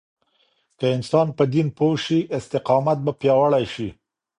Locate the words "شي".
2.03-2.19, 3.73-3.89